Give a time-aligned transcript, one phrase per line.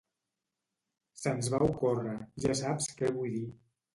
[1.23, 2.15] Se"ns va ocórrer,
[2.47, 3.47] ja saps què vull dir.